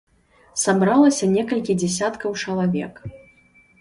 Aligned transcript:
Сабралася 0.61 1.29
некалькі 1.35 1.77
дзясяткаў 1.81 2.31
чалавек. 2.47 2.93